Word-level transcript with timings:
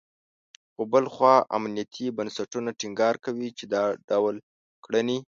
خو 0.73 0.81
بل 0.93 1.05
خوا 1.13 1.35
امنیتي 1.57 2.05
بنسټونه 2.17 2.69
ټینګار 2.79 3.15
کوي، 3.25 3.49
چې 3.57 3.63
دا 3.73 3.83
ډول 4.09 4.35
کړنې… 4.85 5.17